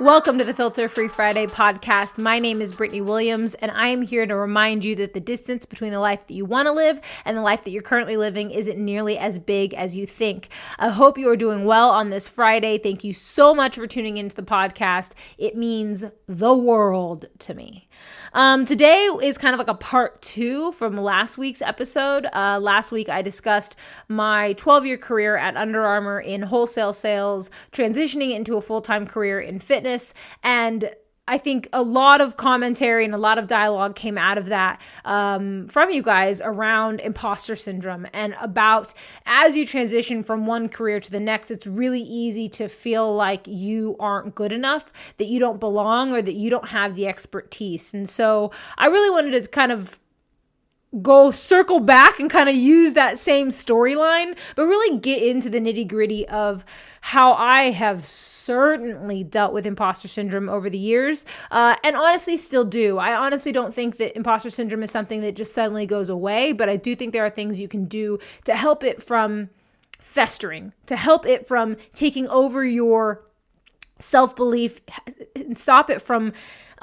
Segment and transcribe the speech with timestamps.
[0.00, 2.18] Welcome to the Filter Free Friday podcast.
[2.18, 5.64] My name is Britany Williams, and I am here to remind you that the distance
[5.64, 8.50] between the life that you want to live and the life that you're currently living
[8.50, 10.48] isn't nearly as big as you think.
[10.80, 12.76] I hope you are doing well on this Friday.
[12.76, 15.12] Thank you so much for tuning into the podcast.
[15.38, 17.88] It means the world to me.
[18.34, 22.26] Um, today is kind of like a part two from last week's episode.
[22.32, 23.76] Uh, last week, I discussed
[24.08, 29.06] my 12 year career at Under Armour in wholesale sales, transitioning into a full time
[29.06, 29.83] career in fitness,
[30.42, 30.90] and
[31.26, 34.80] I think a lot of commentary and a lot of dialogue came out of that
[35.06, 38.92] um, from you guys around imposter syndrome and about
[39.24, 43.46] as you transition from one career to the next, it's really easy to feel like
[43.46, 47.94] you aren't good enough, that you don't belong, or that you don't have the expertise.
[47.94, 49.98] And so I really wanted to kind of
[51.02, 55.58] go circle back and kind of use that same storyline, but really get into the
[55.58, 56.64] nitty gritty of
[57.00, 62.64] how I have certainly dealt with imposter syndrome over the years, uh, and honestly still
[62.64, 62.98] do.
[62.98, 66.68] I honestly don't think that imposter syndrome is something that just suddenly goes away, but
[66.68, 69.50] I do think there are things you can do to help it from
[69.98, 73.24] festering, to help it from taking over your
[73.98, 74.80] self belief,
[75.34, 76.32] and stop it from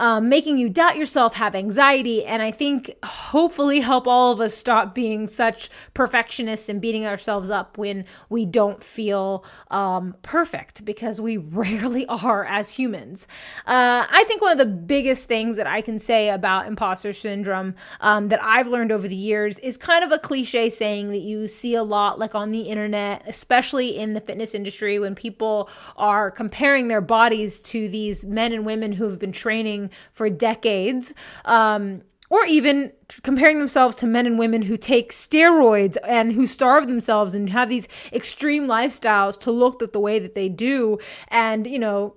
[0.01, 4.55] um, making you doubt yourself, have anxiety, and I think hopefully help all of us
[4.55, 11.21] stop being such perfectionists and beating ourselves up when we don't feel um, perfect because
[11.21, 13.27] we rarely are as humans.
[13.67, 17.75] Uh, I think one of the biggest things that I can say about imposter syndrome
[17.99, 21.47] um, that I've learned over the years is kind of a cliche saying that you
[21.47, 26.31] see a lot, like on the internet, especially in the fitness industry, when people are
[26.31, 31.13] comparing their bodies to these men and women who have been training for decades.
[31.45, 36.87] Um, or even comparing themselves to men and women who take steroids and who starve
[36.87, 40.97] themselves and have these extreme lifestyles to look the way that they do.
[41.27, 42.15] And, you know,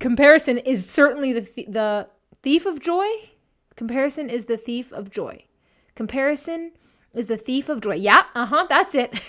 [0.00, 2.08] comparison is certainly the, th- the
[2.42, 3.06] thief of joy.
[3.76, 5.44] Comparison is the thief of joy.
[5.94, 6.72] Comparison
[7.14, 7.96] is the thief of joy.
[7.96, 9.20] Yeah, uh huh, that's it.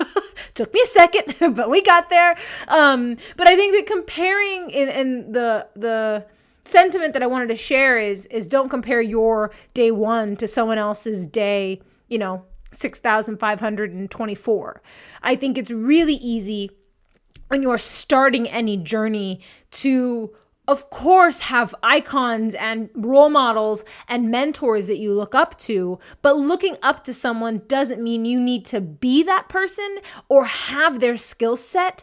[0.54, 2.36] Took me a second, but we got there.
[2.68, 6.24] Um, but I think that comparing in, in the the
[6.66, 10.78] sentiment that I wanted to share is is don't compare your day 1 to someone
[10.78, 14.82] else's day, you know, 6524.
[15.22, 16.70] I think it's really easy
[17.48, 19.40] when you're starting any journey
[19.70, 20.34] to
[20.68, 26.36] of course have icons and role models and mentors that you look up to but
[26.36, 29.98] looking up to someone doesn't mean you need to be that person
[30.28, 32.02] or have their skill set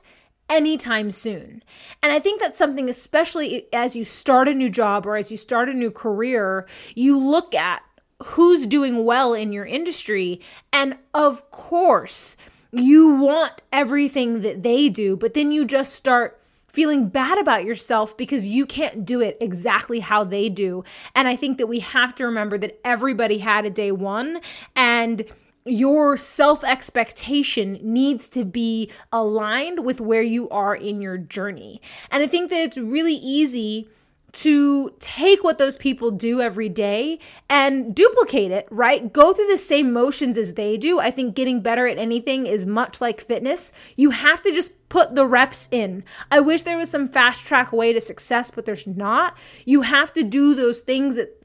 [0.53, 1.63] anytime soon.
[2.03, 5.37] And I think that's something, especially as you start a new job or as you
[5.37, 7.81] start a new career, you look at
[8.23, 10.39] who's doing well in your industry.
[10.71, 12.37] And of course,
[12.71, 18.15] you want everything that they do, but then you just start feeling bad about yourself
[18.17, 20.83] because you can't do it exactly how they do.
[21.15, 24.41] And I think that we have to remember that everybody had a day one
[24.75, 25.23] and
[25.65, 31.81] your self expectation needs to be aligned with where you are in your journey.
[32.11, 33.89] And I think that it's really easy
[34.33, 37.19] to take what those people do every day
[37.49, 39.13] and duplicate it, right?
[39.13, 40.99] Go through the same motions as they do.
[40.99, 43.73] I think getting better at anything is much like fitness.
[43.95, 46.03] You have to just put the reps in.
[46.31, 49.37] I wish there was some fast track way to success, but there's not.
[49.65, 51.42] You have to do those things that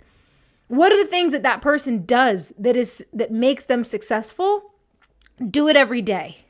[0.69, 4.63] what are the things that that person does that is that makes them successful?
[5.51, 6.45] Do it every day.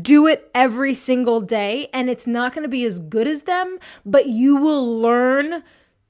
[0.00, 3.78] Do it every single day and it's not going to be as good as them,
[4.06, 5.62] but you will learn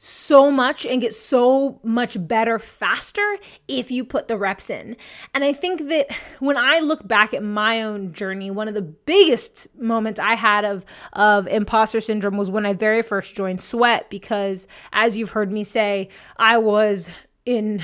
[0.05, 3.37] so much and get so much better faster
[3.69, 4.97] if you put the reps in.
[5.33, 8.83] And I think that when I look back at my own journey, one of the
[8.83, 14.11] biggest moments I had of of imposter syndrome was when I very first joined Sweat
[14.11, 17.09] because as you've heard me say, I was
[17.45, 17.83] in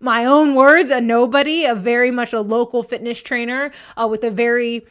[0.00, 4.30] my own words, a nobody, a very much a local fitness trainer uh, with a
[4.30, 4.86] very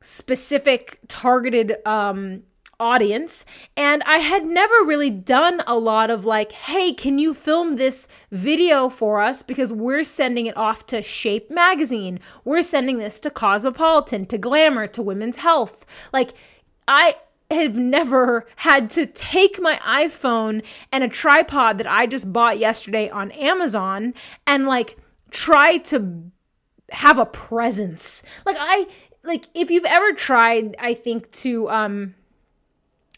[0.00, 2.42] specific targeted um,
[2.80, 3.44] audience.
[3.76, 8.08] And I had never really done a lot of like, hey, can you film this
[8.32, 9.42] video for us?
[9.42, 12.18] Because we're sending it off to Shape Magazine.
[12.44, 15.86] We're sending this to Cosmopolitan, to Glamour, to Women's Health.
[16.12, 16.34] Like,
[16.88, 17.16] I
[17.54, 23.08] have never had to take my iPhone and a tripod that I just bought yesterday
[23.10, 24.14] on Amazon
[24.46, 24.96] and like
[25.30, 26.30] try to
[26.90, 28.22] have a presence.
[28.44, 28.86] Like I
[29.22, 32.14] like if you've ever tried I think to um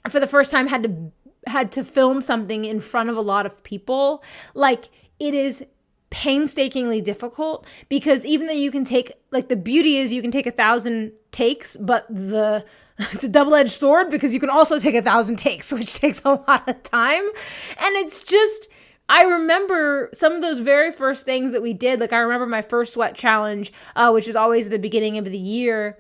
[0.09, 1.13] for the first time had to
[1.47, 4.23] had to film something in front of a lot of people,
[4.55, 4.89] like
[5.19, 5.65] it is
[6.11, 10.47] painstakingly difficult because even though you can take like the beauty is you can take
[10.47, 12.65] a thousand takes, but the
[13.13, 16.43] it's a double-edged sword because you can also take a thousand takes, which takes a
[16.47, 17.23] lot of time.
[17.23, 18.69] And it's just
[19.09, 22.01] I remember some of those very first things that we did.
[22.01, 25.39] Like I remember my first sweat challenge, uh, which is always the beginning of the
[25.39, 25.99] year.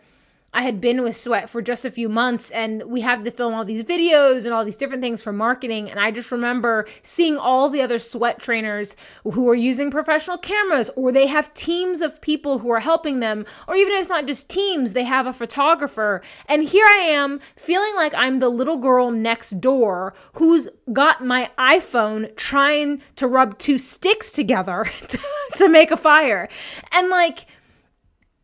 [0.54, 3.54] I had been with Sweat for just a few months and we had to film
[3.54, 5.90] all these videos and all these different things for marketing.
[5.90, 10.90] And I just remember seeing all the other Sweat trainers who are using professional cameras
[10.94, 13.44] or they have teams of people who are helping them.
[13.66, 16.22] Or even if it's not just teams, they have a photographer.
[16.46, 21.50] And here I am feeling like I'm the little girl next door who's got my
[21.58, 25.18] iPhone trying to rub two sticks together to,
[25.56, 26.48] to make a fire.
[26.92, 27.46] And like,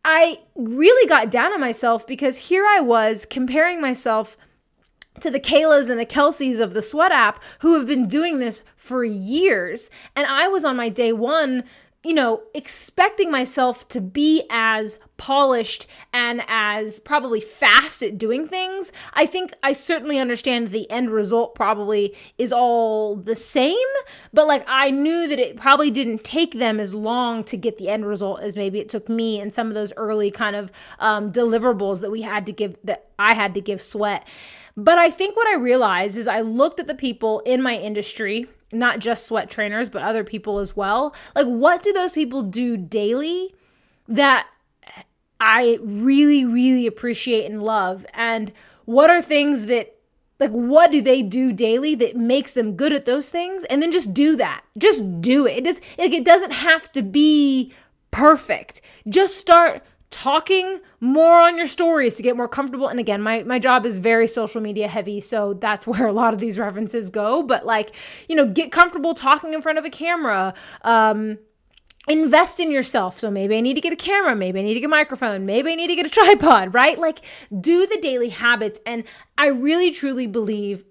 [0.03, 4.37] I really got down on myself because here I was comparing myself
[5.19, 8.63] to the Kaylas and the Kelseys of the Sweat app who have been doing this
[8.75, 9.89] for years.
[10.15, 11.63] And I was on my day one
[12.03, 18.91] you know, expecting myself to be as polished and as probably fast at doing things,
[19.13, 23.77] I think I certainly understand the end result probably is all the same,
[24.33, 27.89] but like I knew that it probably didn't take them as long to get the
[27.89, 31.31] end result as maybe it took me and some of those early kind of um,
[31.31, 34.27] deliverables that we had to give, that I had to give sweat.
[34.75, 38.47] But I think what I realized is I looked at the people in my industry
[38.71, 41.13] not just sweat trainers, but other people as well.
[41.35, 43.53] Like, what do those people do daily
[44.07, 44.47] that
[45.39, 48.05] I really, really appreciate and love?
[48.13, 48.51] And
[48.85, 49.95] what are things that,
[50.39, 53.63] like, what do they do daily that makes them good at those things?
[53.65, 54.63] And then just do that.
[54.77, 55.57] Just do it.
[55.57, 57.73] It just, like, it doesn't have to be
[58.11, 58.81] perfect.
[59.07, 63.57] Just start talking more on your stories to get more comfortable and again my my
[63.57, 67.41] job is very social media heavy so that's where a lot of these references go
[67.41, 67.91] but like
[68.29, 70.53] you know get comfortable talking in front of a camera
[70.83, 71.39] um
[72.07, 73.19] invest in yourself.
[73.19, 75.45] So maybe I need to get a camera, maybe I need to get a microphone,
[75.45, 76.97] maybe I need to get a tripod, right?
[76.97, 77.21] Like
[77.59, 78.79] do the daily habits.
[78.85, 79.03] And
[79.37, 80.83] I really truly believe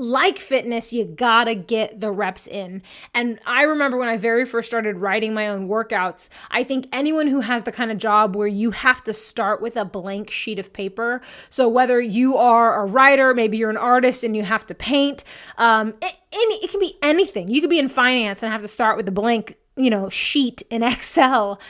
[0.00, 2.82] like fitness, you gotta get the reps in.
[3.14, 7.26] And I remember when I very first started writing my own workouts, I think anyone
[7.26, 10.58] who has the kind of job where you have to start with a blank sheet
[10.58, 11.20] of paper.
[11.50, 15.22] So whether you are a writer, maybe you're an artist and you have to paint,
[15.58, 17.48] um, it, any, it can be anything.
[17.48, 20.62] You could be in finance and have to start with a blank, you know, sheet
[20.70, 21.60] in Excel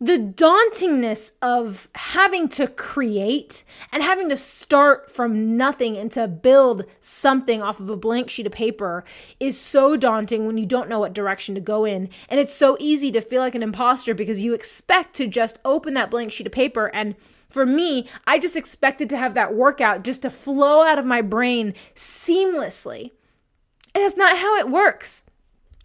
[0.00, 6.84] the dauntingness of having to create and having to start from nothing and to build
[7.00, 9.04] something off of a blank sheet of paper
[9.40, 12.08] is so daunting when you don't know what direction to go in.
[12.28, 15.94] And it's so easy to feel like an imposter because you expect to just open
[15.94, 16.86] that blank sheet of paper.
[16.94, 17.16] And
[17.48, 21.22] for me, I just expected to have that workout just to flow out of my
[21.22, 23.10] brain seamlessly.
[23.94, 25.24] And that's not how it works.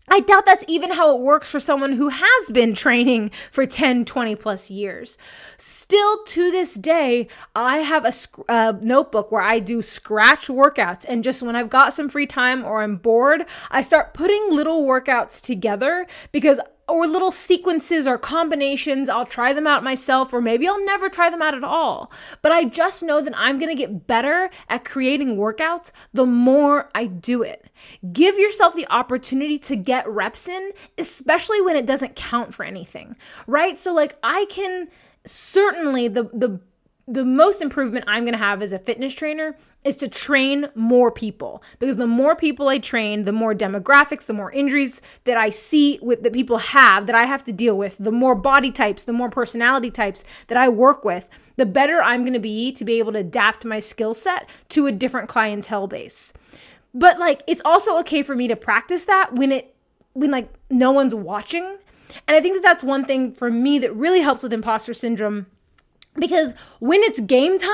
[0.09, 4.05] I doubt that's even how it works for someone who has been training for 10,
[4.05, 5.17] 20 plus years.
[5.57, 8.13] Still to this day, I have a
[8.51, 11.05] uh, notebook where I do scratch workouts.
[11.07, 14.83] And just when I've got some free time or I'm bored, I start putting little
[14.83, 19.09] workouts together because or little sequences or combinations.
[19.09, 22.12] I'll try them out myself, or maybe I'll never try them out at all.
[22.41, 27.06] But I just know that I'm gonna get better at creating workouts the more I
[27.06, 27.65] do it.
[28.12, 33.15] Give yourself the opportunity to get reps in, especially when it doesn't count for anything,
[33.47, 33.77] right?
[33.79, 34.89] So, like, I can
[35.25, 36.59] certainly the the
[37.07, 41.12] the most improvement I'm going to have as a fitness trainer is to train more
[41.12, 45.50] people because the more people I train, the more demographics, the more injuries that I
[45.50, 49.03] see with that people have that I have to deal with, the more body types,
[49.03, 52.86] the more personality types that I work with, the better I'm going to be to
[52.86, 56.31] be able to adapt my skill set to a different clientele base.
[56.93, 59.75] But like it's also okay for me to practice that when it
[60.13, 61.77] when like no one's watching.
[62.27, 65.48] And I think that that's one thing for me that really helps with imposter syndrome
[66.15, 67.72] because when it's game time,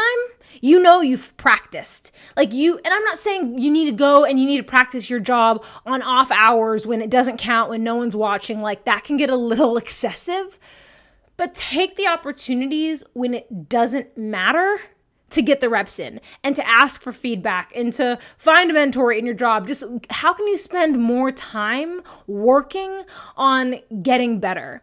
[0.62, 2.12] you know you've practiced.
[2.36, 5.10] Like you, and I'm not saying you need to go and you need to practice
[5.10, 8.60] your job on off hours when it doesn't count, when no one's watching.
[8.62, 10.60] Like that can get a little excessive.
[11.38, 14.82] But take the opportunities when it doesn't matter
[15.30, 19.14] to get the reps in and to ask for feedback and to find a mentor
[19.14, 19.68] in your job.
[19.68, 23.04] Just how can you spend more time working
[23.38, 24.82] on getting better?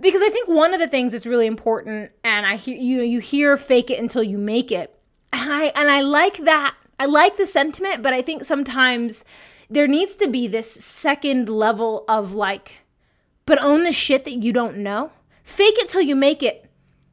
[0.00, 3.02] Because I think one of the things that's really important, and I hear you know
[3.02, 4.94] you hear fake it until you make it,
[5.32, 6.74] and I and I like that.
[6.98, 9.24] I like the sentiment, but I think sometimes
[9.68, 12.74] there needs to be this second level of like,
[13.44, 15.12] but own the shit that you don't know.
[15.42, 16.70] Fake it till you make it,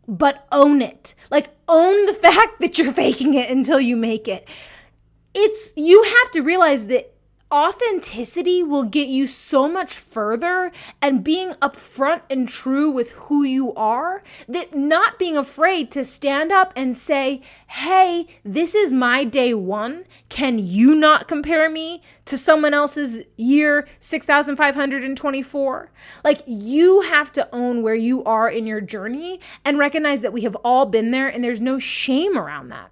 [0.08, 1.13] but own it.
[1.32, 4.48] Like own the fact that you're faking it until you make it.
[5.34, 7.12] It's you have to realize that
[7.53, 10.72] authenticity will get you so much further
[11.03, 16.51] and being upfront and true with who you are that not being afraid to stand
[16.51, 20.05] up and say, Hey, this is my day one.
[20.29, 25.91] Can you not compare me to someone else's year 6524?
[26.24, 30.41] Like, you have to own where you are in your journey and recognize that we
[30.41, 32.89] have all been there and there's no shame around that.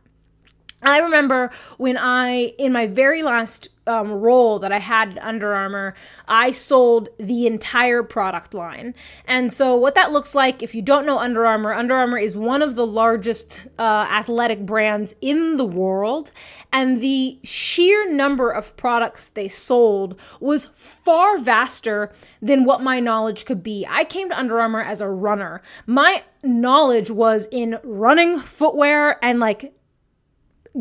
[0.83, 5.53] I remember when I, in my very last um, role that I had at Under
[5.53, 5.95] Armour,
[6.27, 8.93] I sold the entire product line.
[9.25, 12.35] And so, what that looks like, if you don't know Under Armour, Under Armour is
[12.35, 16.31] one of the largest uh, athletic brands in the world.
[16.73, 22.11] And the sheer number of products they sold was far vaster
[22.41, 23.85] than what my knowledge could be.
[23.89, 25.61] I came to Under Armour as a runner.
[25.85, 29.73] My knowledge was in running footwear and like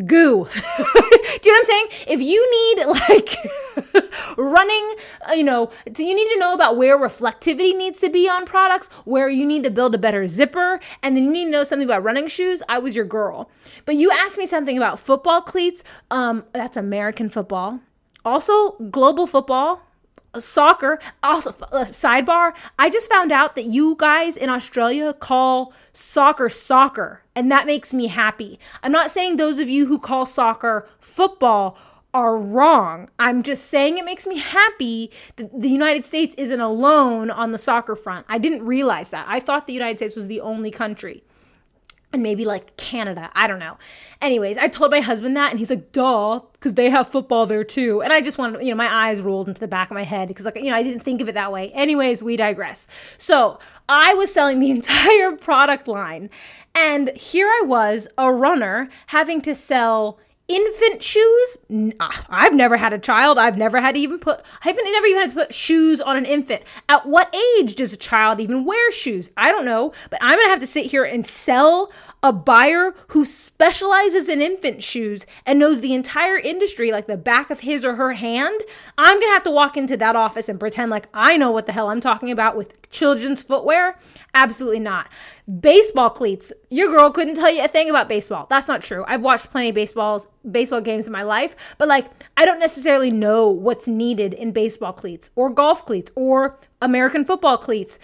[0.07, 0.47] goo.
[1.43, 1.87] Do you know what I'm saying?
[2.07, 4.95] If you need like running,
[5.29, 8.47] uh, you know, do you need to know about where reflectivity needs to be on
[8.47, 11.65] products, where you need to build a better zipper, and then you need to know
[11.65, 13.51] something about running shoes, I was your girl.
[13.85, 17.81] But you asked me something about football cleats, um that's American football.
[18.25, 19.83] Also, global football,
[20.39, 26.49] soccer also uh, sidebar i just found out that you guys in australia call soccer
[26.49, 28.59] soccer and that makes me happy.
[28.83, 31.79] I'm not saying those of you who call soccer football
[32.13, 33.09] are wrong.
[33.19, 37.59] I'm just saying it makes me happy that the united states isn't alone on the
[37.59, 38.27] soccer front.
[38.29, 39.25] I didn't realize that.
[39.27, 41.23] I thought the united states was the only country
[42.13, 43.31] and maybe like Canada.
[43.35, 43.79] I don't know.
[44.21, 47.65] Anyways, I told my husband that, and he's like, duh, because they have football there
[47.65, 48.03] too.
[48.03, 50.29] And I just wanted, you know, my eyes rolled into the back of my head
[50.29, 51.71] because, like, you know, I didn't think of it that way.
[51.73, 52.87] Anyways, we digress.
[53.19, 56.31] So I was selling the entire product line,
[56.75, 60.19] and here I was, a runner, having to sell
[60.51, 61.57] infant shoes?
[62.01, 63.39] Ah, i've never had a child.
[63.39, 66.17] I've never had to even put i haven't never even had to put shoes on
[66.17, 66.63] an infant.
[66.89, 69.31] At what age does a child even wear shoes?
[69.37, 71.91] I don't know but i'm gonna have to sit here and sell
[72.23, 77.51] a buyer who specializes in infant shoes and knows the entire industry like the back
[77.51, 78.61] of his or her hand,
[78.99, 81.73] I'm gonna have to walk into that office and pretend like I know what the
[81.73, 83.97] hell I'm talking about with children's footwear.
[84.35, 85.09] Absolutely not.
[85.59, 86.53] Baseball cleats.
[86.69, 88.47] Your girl couldn't tell you a thing about baseball.
[88.49, 89.05] That's not true.
[89.09, 93.11] I've watched plenty of baseballs, baseball games in my life, but like I don't necessarily
[93.11, 97.99] know what's needed in baseball cleats or golf cleats or American football cleats.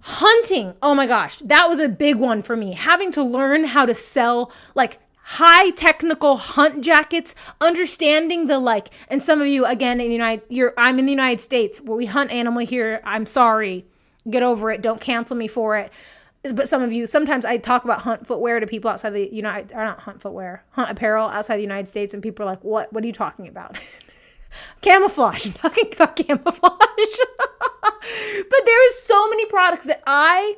[0.00, 0.74] Hunting.
[0.82, 2.72] Oh my gosh, that was a big one for me.
[2.72, 9.22] Having to learn how to sell like high technical hunt jackets, understanding the like, and
[9.22, 12.06] some of you again in the United, you're I'm in the United States where we
[12.06, 13.00] hunt animal here.
[13.04, 13.86] I'm sorry,
[14.28, 14.82] get over it.
[14.82, 15.92] Don't cancel me for it.
[16.42, 19.72] But some of you, sometimes I talk about hunt footwear to people outside the United,
[19.72, 22.92] or not hunt footwear, hunt apparel outside the United States, and people are like, "What?
[22.92, 23.78] What are you talking about?"
[24.82, 25.46] camouflage.
[25.46, 26.48] I'm talking about camouflage.
[27.38, 30.56] but there are so many products that I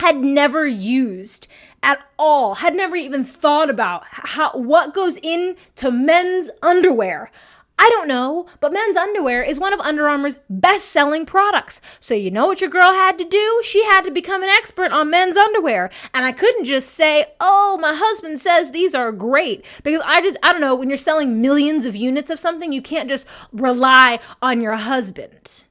[0.00, 1.48] had never used
[1.82, 7.30] at all, had never even thought about how what goes into men's underwear.
[7.78, 11.80] I don't know, but men's underwear is one of Under Armour's best selling products.
[12.00, 13.60] So, you know what your girl had to do?
[13.64, 15.90] She had to become an expert on men's underwear.
[16.14, 19.64] And I couldn't just say, oh, my husband says these are great.
[19.82, 22.82] Because I just, I don't know, when you're selling millions of units of something, you
[22.82, 25.64] can't just rely on your husband.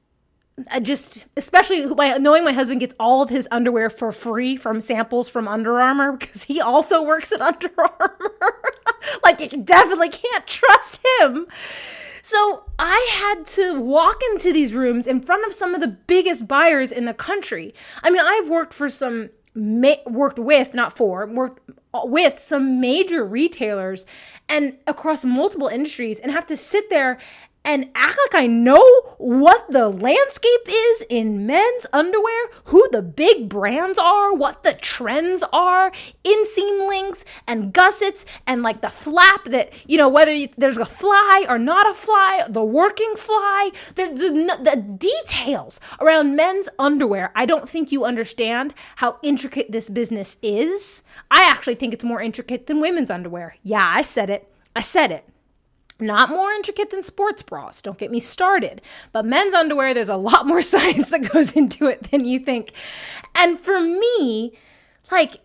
[0.82, 5.28] Just, especially by knowing my husband gets all of his underwear for free from samples
[5.28, 8.60] from Under Armour because he also works at Under Armour.
[9.24, 11.46] like, you definitely can't trust him.
[12.22, 16.46] So I had to walk into these rooms in front of some of the biggest
[16.46, 17.74] buyers in the country.
[18.02, 23.24] I mean, I've worked for some, worked with, not for, worked uh, with some major
[23.24, 24.06] retailers
[24.48, 27.18] and across multiple industries and have to sit there
[27.64, 28.84] and act like I know
[29.18, 35.44] what the landscape is in men's underwear, who the big brands are, what the trends
[35.52, 35.92] are,
[36.24, 41.46] inseam lengths and gussets, and like the flap that, you know, whether there's a fly
[41.48, 47.32] or not a fly, the working fly, the, the, the details around men's underwear.
[47.34, 51.02] I don't think you understand how intricate this business is.
[51.30, 53.56] I actually think it's more intricate than women's underwear.
[53.62, 54.52] Yeah, I said it.
[54.74, 55.28] I said it.
[56.02, 58.82] Not more intricate than sports bras, don't get me started.
[59.12, 62.72] But men's underwear, there's a lot more science that goes into it than you think.
[63.36, 64.52] And for me,
[65.10, 65.38] like,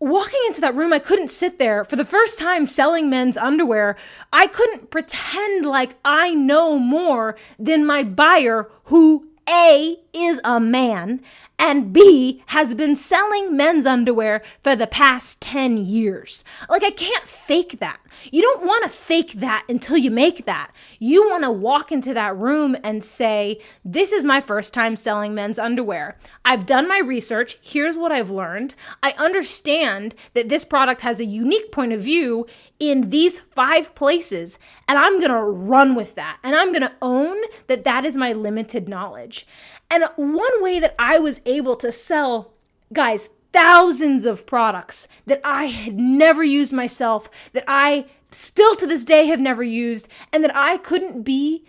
[0.00, 3.96] walking into that room, I couldn't sit there for the first time selling men's underwear.
[4.32, 11.22] I couldn't pretend like I know more than my buyer, who A is a man,
[11.62, 16.42] and B has been selling men's underwear for the past 10 years.
[16.68, 18.00] Like, I can't fake that.
[18.32, 20.72] You don't want to fake that until you make that.
[20.98, 25.36] You want to walk into that room and say, This is my first time selling
[25.36, 26.18] men's underwear.
[26.44, 27.56] I've done my research.
[27.62, 28.74] Here's what I've learned.
[29.00, 32.44] I understand that this product has a unique point of view
[32.80, 36.40] in these five places, and I'm going to run with that.
[36.42, 37.36] And I'm going to own
[37.68, 39.46] that that is my limited knowledge.
[39.92, 42.54] And one way that I was able to sell,
[42.94, 49.04] guys, thousands of products that I had never used myself, that I still to this
[49.04, 51.66] day have never used, and that I couldn't be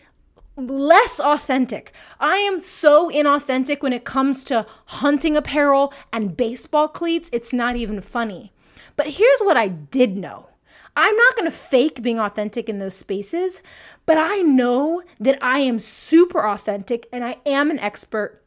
[0.56, 1.92] less authentic.
[2.22, 7.76] I am so inauthentic when it comes to hunting apparel and baseball cleats, it's not
[7.76, 8.54] even funny.
[8.96, 10.48] But here's what I did know
[10.96, 13.62] I'm not to fake being authentic in those spaces,
[14.06, 18.44] but I know that I am super authentic and I am an expert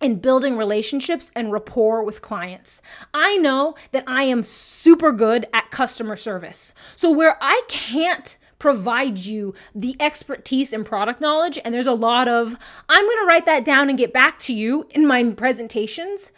[0.00, 2.82] in building relationships and rapport with clients.
[3.14, 6.74] I know that I am super good at customer service.
[6.96, 12.28] So, where I can't provide you the expertise and product knowledge, and there's a lot
[12.28, 12.56] of,
[12.88, 16.30] I'm to write that down and get back to you in my presentations.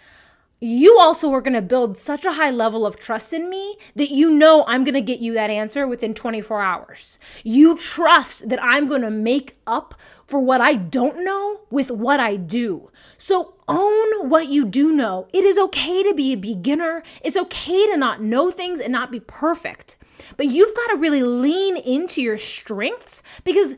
[0.60, 4.10] You also are going to build such a high level of trust in me that
[4.10, 7.20] you know I'm going to get you that answer within 24 hours.
[7.44, 9.94] You trust that I'm going to make up
[10.26, 12.90] for what I don't know with what I do.
[13.18, 15.28] So own what you do know.
[15.32, 17.04] It is okay to be a beginner.
[17.22, 19.96] It's okay to not know things and not be perfect.
[20.36, 23.74] But you've got to really lean into your strengths because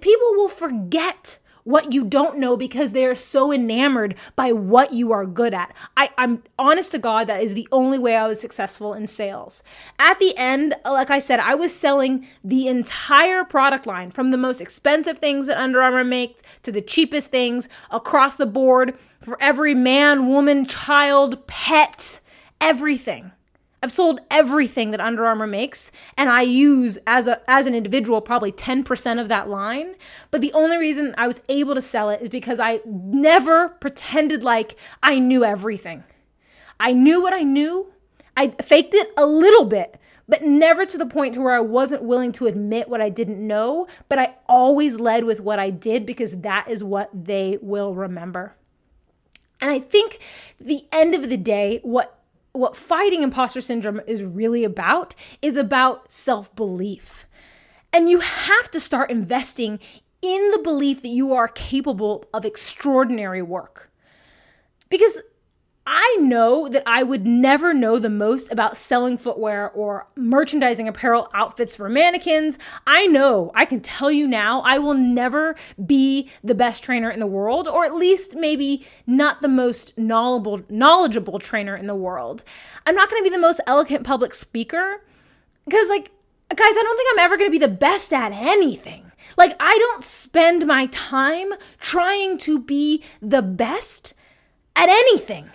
[0.00, 5.26] people will forget what you don't know because they're so enamored by what you are
[5.26, 5.74] good at.
[5.96, 9.62] I, I'm honest to God, that is the only way I was successful in sales.
[9.98, 14.36] At the end, like I said, I was selling the entire product line from the
[14.36, 19.40] most expensive things that Under Armour makes to the cheapest things across the board for
[19.40, 22.20] every man, woman, child, pet,
[22.60, 23.32] everything.
[23.82, 28.20] I've sold everything that Under Armour makes, and I use as a as an individual
[28.20, 29.96] probably 10% of that line.
[30.30, 34.44] But the only reason I was able to sell it is because I never pretended
[34.44, 36.04] like I knew everything.
[36.78, 37.92] I knew what I knew.
[38.36, 39.98] I faked it a little bit,
[40.28, 43.44] but never to the point to where I wasn't willing to admit what I didn't
[43.44, 47.94] know, but I always led with what I did because that is what they will
[47.94, 48.54] remember.
[49.60, 50.18] And I think
[50.60, 52.21] the end of the day, what
[52.52, 57.26] what fighting imposter syndrome is really about is about self belief.
[57.92, 59.78] And you have to start investing
[60.22, 63.90] in the belief that you are capable of extraordinary work.
[64.88, 65.20] Because
[65.84, 71.28] I know that I would never know the most about selling footwear or merchandising apparel
[71.34, 72.56] outfits for mannequins.
[72.86, 77.18] I know, I can tell you now, I will never be the best trainer in
[77.18, 82.44] the world, or at least maybe not the most knowledgeable, knowledgeable trainer in the world.
[82.86, 85.02] I'm not gonna be the most eloquent public speaker
[85.64, 86.12] because, like,
[86.48, 89.10] guys, I don't think I'm ever gonna be the best at anything.
[89.36, 94.14] Like, I don't spend my time trying to be the best
[94.76, 95.50] at anything.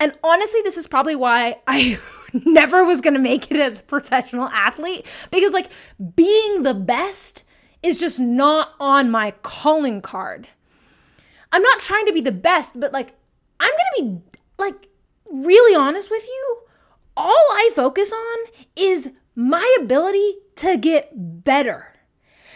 [0.00, 1.98] And honestly, this is probably why I
[2.32, 5.70] never was going to make it as a professional athlete because, like,
[6.14, 7.44] being the best
[7.82, 10.48] is just not on my calling card.
[11.52, 13.14] I'm not trying to be the best, but like,
[13.58, 14.88] I'm going to be, like,
[15.26, 16.58] really honest with you.
[17.16, 18.38] All I focus on
[18.76, 21.92] is my ability to get better.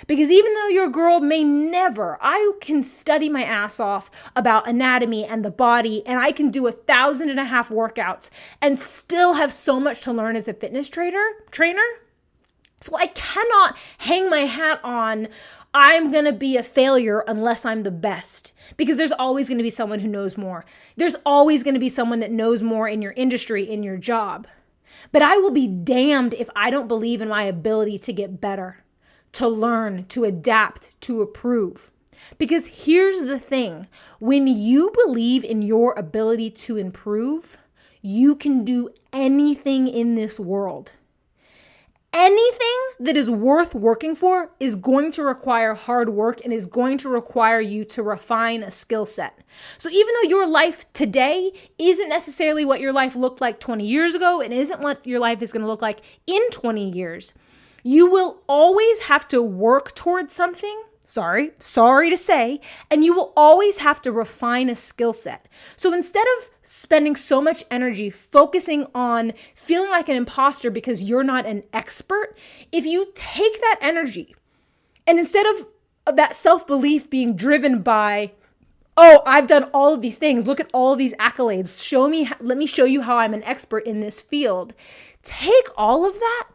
[0.06, 5.24] Because even though your girl may never, I can study my ass off about anatomy
[5.24, 9.34] and the body, and I can do a thousand and a half workouts and still
[9.34, 11.82] have so much to learn as a fitness trainer, trainer.
[12.80, 15.28] So I cannot hang my hat on
[15.74, 19.64] I'm going to be a failure unless I'm the best because there's always going to
[19.64, 20.66] be someone who knows more.
[20.96, 24.46] There's always going to be someone that knows more in your industry, in your job.
[25.12, 28.84] But I will be damned if I don't believe in my ability to get better
[29.32, 31.90] to learn, to adapt, to improve.
[32.38, 37.58] Because here's the thing when you believe in your ability to improve,
[38.00, 40.92] you can do anything in this world.
[42.14, 46.98] Anything that is worth working for is going to require hard work and is going
[46.98, 49.38] to require you to refine a skill set.
[49.78, 54.14] So, even though your life today isn't necessarily what your life looked like 20 years
[54.14, 57.32] ago and isn't what your life is going to look like in 20 years,
[57.82, 60.82] you will always have to work towards something.
[61.04, 65.48] Sorry, sorry to say, and you will always have to refine a skill set.
[65.76, 71.24] So instead of spending so much energy focusing on feeling like an imposter because you're
[71.24, 72.36] not an expert,
[72.70, 74.36] if you take that energy
[75.06, 75.66] and instead of,
[76.06, 78.32] of that self belief being driven by
[78.96, 80.46] oh, I've done all of these things.
[80.46, 81.82] Look at all these accolades.
[81.82, 84.74] Show me, let me show you how I'm an expert in this field.
[85.22, 86.48] Take all of that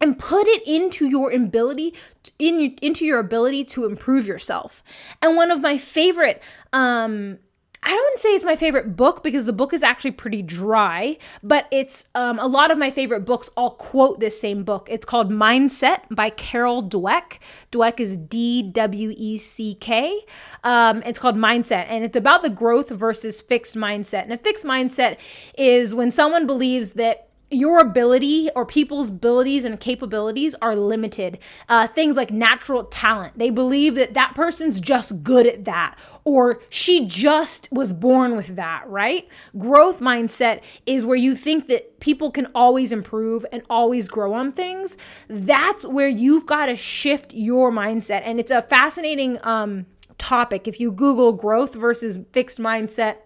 [0.00, 1.94] and put it into your ability
[2.38, 4.82] in into your ability to improve yourself.
[5.22, 7.38] And one of my favorite um
[7.82, 11.66] I don't say it's my favorite book because the book is actually pretty dry, but
[11.70, 14.86] it's um, a lot of my favorite books all quote this same book.
[14.90, 17.38] It's called Mindset by Carol Dweck.
[17.72, 20.20] Dweck is D W E C K.
[20.62, 24.24] Um, it's called Mindset, and it's about the growth versus fixed mindset.
[24.24, 25.16] And a fixed mindset
[25.56, 31.38] is when someone believes that your ability or people's abilities and capabilities are limited.
[31.68, 33.38] Uh, things like natural talent.
[33.38, 38.56] They believe that that person's just good at that or she just was born with
[38.56, 39.28] that, right?
[39.58, 44.52] Growth mindset is where you think that people can always improve and always grow on
[44.52, 44.96] things.
[45.28, 48.22] That's where you've got to shift your mindset.
[48.24, 49.86] And it's a fascinating um,
[50.18, 50.68] topic.
[50.68, 53.16] If you Google growth versus fixed mindset,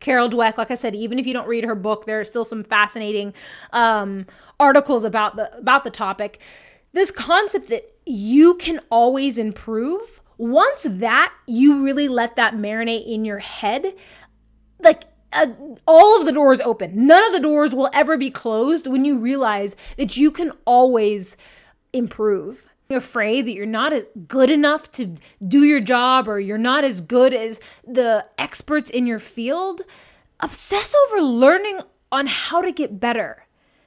[0.00, 2.44] Carol Dweck, like I said, even if you don't read her book, there are still
[2.44, 3.32] some fascinating
[3.72, 4.26] um,
[4.60, 6.40] articles about the about the topic.
[6.92, 10.20] This concept that you can always improve.
[10.38, 13.94] Once that you really let that marinate in your head,
[14.80, 15.46] like uh,
[15.86, 17.06] all of the doors open.
[17.06, 21.36] None of the doors will ever be closed when you realize that you can always
[21.92, 23.92] improve afraid that you're not
[24.28, 29.06] good enough to do your job or you're not as good as the experts in
[29.06, 29.82] your field,
[30.40, 31.80] obsess over learning
[32.12, 33.46] on how to get better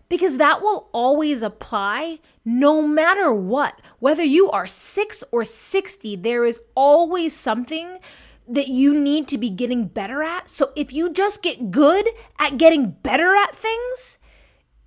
[0.10, 3.80] because that will always apply no matter what.
[4.00, 8.00] Whether you are 6 or 60, there is always something
[8.48, 10.50] that you need to be getting better at.
[10.50, 12.10] So if you just get good
[12.40, 14.18] at getting better at things,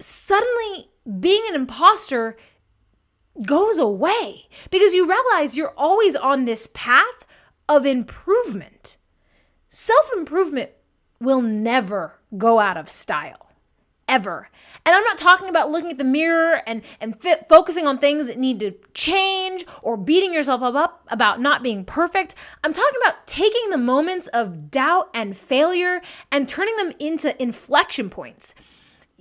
[0.00, 2.36] suddenly being an imposter
[3.44, 7.26] goes away because you realize you're always on this path
[7.68, 8.98] of improvement.
[9.68, 10.70] Self improvement
[11.20, 13.52] will never go out of style,
[14.08, 14.48] ever.
[14.84, 18.26] And I'm not talking about looking at the mirror and, and fit, focusing on things
[18.26, 22.34] that need to change or beating yourself up, up about not being perfect.
[22.64, 28.10] I'm talking about taking the moments of doubt and failure and turning them into inflection
[28.10, 28.54] points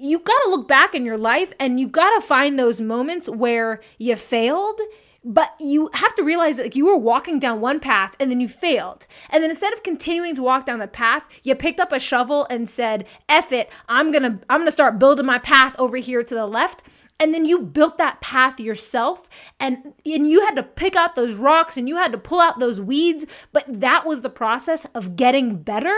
[0.02, 3.30] you got to look back in your life and you got to find those moments
[3.30, 4.80] where you failed
[5.24, 8.42] but you have to realize that like, you were walking down one path and then
[8.42, 9.06] you failed.
[9.30, 12.48] And then instead of continuing to walk down the path, you picked up a shovel
[12.50, 16.36] and said, "Eff it, I'm to I'm to start building my path over here to
[16.36, 16.84] the left."
[17.20, 21.36] And then you built that path yourself and and you had to pick out those
[21.36, 25.16] rocks and you had to pull out those weeds, but that was the process of
[25.16, 25.96] getting better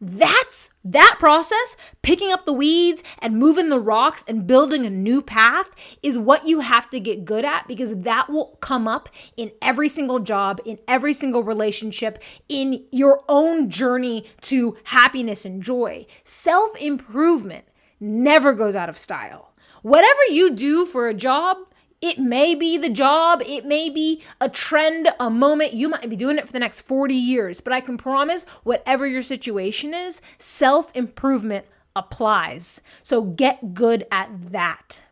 [0.00, 5.20] that's that process, picking up the weeds and moving the rocks and building a new
[5.20, 5.68] path
[6.02, 9.90] is what you have to get good at because that will come up in every
[9.90, 16.06] single job, in every single relationship, in your own journey to happiness and joy.
[16.24, 17.66] Self improvement
[18.00, 19.52] never goes out of style.
[19.82, 21.58] Whatever you do for a job,
[22.00, 25.74] it may be the job, it may be a trend, a moment.
[25.74, 29.06] You might be doing it for the next 40 years, but I can promise whatever
[29.06, 32.80] your situation is, self improvement applies.
[33.02, 35.02] So get good at that.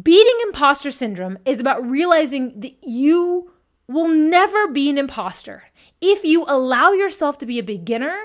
[0.00, 3.52] Beating imposter syndrome is about realizing that you
[3.88, 5.64] will never be an imposter
[6.00, 8.18] if you allow yourself to be a beginner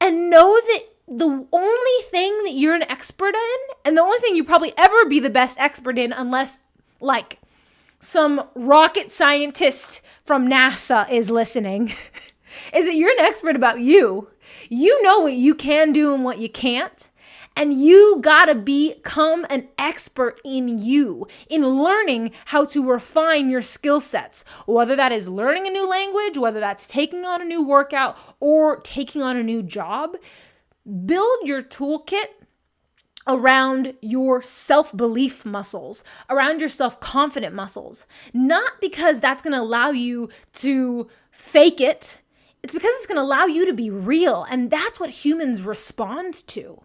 [0.00, 4.36] and know that the only thing that you're an expert in, and the only thing
[4.36, 6.58] you probably ever be the best expert in, unless
[7.00, 7.38] like
[7.98, 11.88] some rocket scientist from NASA is listening,
[12.74, 14.28] is that you're an expert about you.
[14.68, 17.08] You know what you can do and what you can't.
[17.56, 24.00] And you gotta become an expert in you, in learning how to refine your skill
[24.00, 28.16] sets, whether that is learning a new language, whether that's taking on a new workout,
[28.38, 30.16] or taking on a new job
[30.88, 32.26] build your toolkit
[33.26, 38.06] around your self belief muscles, around your self confident muscles.
[38.32, 42.20] Not because that's gonna allow you to fake it,
[42.62, 44.44] it's because it's gonna allow you to be real.
[44.50, 46.82] And that's what humans respond to.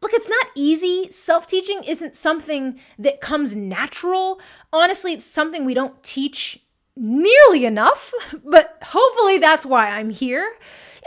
[0.00, 1.10] Look, it's not easy.
[1.10, 4.40] Self teaching isn't something that comes natural.
[4.72, 6.60] Honestly, it's something we don't teach
[6.96, 8.12] nearly enough,
[8.44, 10.54] but hopefully that's why I'm here.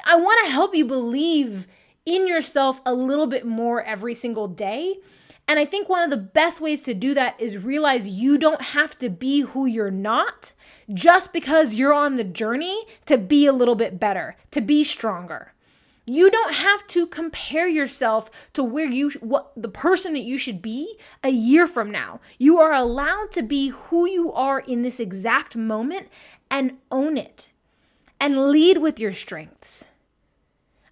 [0.05, 1.67] I wanna help you believe
[2.05, 4.97] in yourself a little bit more every single day.
[5.47, 8.61] And I think one of the best ways to do that is realize you don't
[8.61, 10.53] have to be who you're not
[10.93, 15.53] just because you're on the journey to be a little bit better, to be stronger.
[16.07, 20.61] You don't have to compare yourself to where you what the person that you should
[20.61, 22.19] be a year from now.
[22.37, 26.07] You are allowed to be who you are in this exact moment
[26.49, 27.49] and own it.
[28.19, 29.85] and lead with your strengths.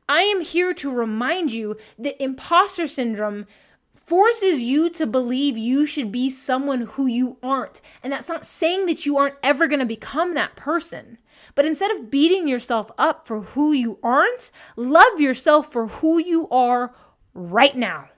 [0.08, 3.46] I am here to remind you that imposter syndrome
[3.94, 7.80] forces you to believe you should be someone who you aren't.
[8.04, 11.18] And that's not saying that you aren't ever going to become that person.
[11.56, 16.50] But instead of beating yourself up for who you aren't, love yourself for who you
[16.50, 16.94] are
[17.34, 18.10] right now.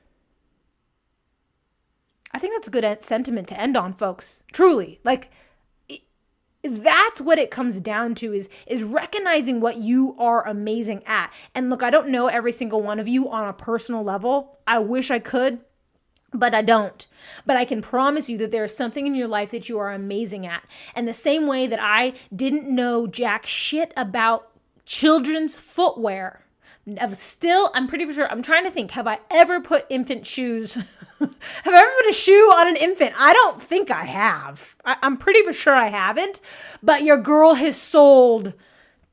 [2.31, 4.43] I think that's a good sentiment to end on, folks.
[4.51, 4.99] Truly.
[5.03, 5.31] Like,
[6.69, 11.69] that's what it comes down to is is recognizing what you are amazing at and
[11.69, 15.11] look i don't know every single one of you on a personal level i wish
[15.11, 15.59] i could
[16.39, 17.07] but I don't.
[17.45, 19.93] But I can promise you that there is something in your life that you are
[19.93, 20.63] amazing at.
[20.93, 24.49] And the same way that I didn't know jack shit about
[24.85, 26.41] children's footwear.
[27.15, 30.77] Still, I'm pretty sure, I'm trying to think, have I ever put infant shoes
[31.19, 33.13] have I ever put a shoe on an infant?
[33.17, 34.75] I don't think I have.
[34.83, 36.41] I, am pretty for sure I haven't.
[36.83, 38.53] But your girl has sold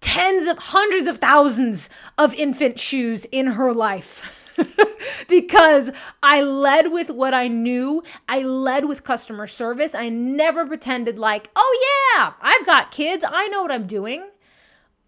[0.00, 1.88] tens of hundreds of thousands
[2.18, 4.38] of infant shoes in her life.
[5.28, 5.90] because
[6.22, 8.02] I led with what I knew.
[8.28, 9.94] I led with customer service.
[9.94, 13.24] I never pretended like, oh, yeah, I've got kids.
[13.26, 14.28] I know what I'm doing.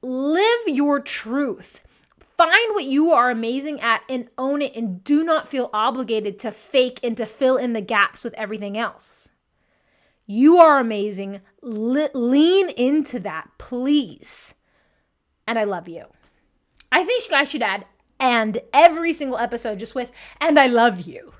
[0.02, 1.80] Live your truth.
[2.36, 6.50] Find what you are amazing at and own it, and do not feel obligated to
[6.50, 9.30] fake and to fill in the gaps with everything else.
[10.26, 11.42] You are amazing.
[11.62, 14.54] Le- lean into that, please.
[15.46, 16.06] And I love you.
[16.90, 17.84] I think I should add
[18.18, 21.32] and every single episode just with, and I love you.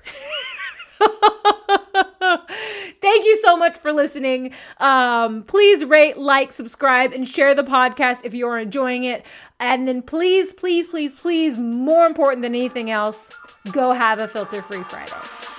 [3.05, 4.51] Thank you so much for listening.
[4.79, 9.23] Um, please rate, like, subscribe, and share the podcast if you are enjoying it.
[9.59, 13.31] And then please, please, please, please, more important than anything else,
[13.71, 15.54] go have a filter free Friday.